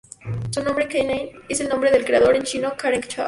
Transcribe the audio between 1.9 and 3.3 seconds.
del creador en chino, Karen Chau.